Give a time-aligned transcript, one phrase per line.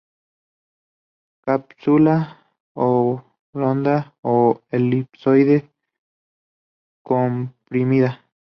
[1.43, 2.15] Cápsula
[2.73, 5.57] oblonga o elipsoide,
[7.03, 8.11] comprimida.